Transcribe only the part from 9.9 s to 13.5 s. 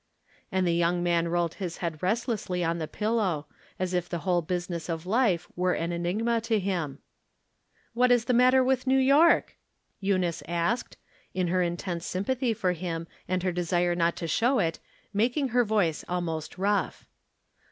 Eu rdce asked, in her intense sympathy for him, and 116 From J)ifferent Standpoints.